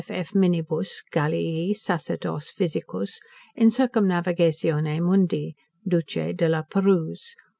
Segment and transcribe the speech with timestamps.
[0.09, 0.33] F.F.
[0.33, 3.19] minnibus Galliae, Sacerdos, Physicus,
[3.55, 5.53] in circumnavigatione mundi,
[5.87, 7.35] Duce De La Perrouse.